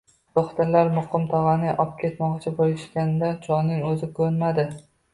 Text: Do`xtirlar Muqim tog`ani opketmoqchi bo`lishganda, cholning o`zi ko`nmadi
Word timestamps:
Do`xtirlar 0.37 0.89
Muqim 0.95 1.27
tog`ani 1.33 1.69
opketmoqchi 1.85 2.57
bo`lishganda, 2.65 3.33
cholning 3.47 3.89
o`zi 3.95 4.15
ko`nmadi 4.21 4.71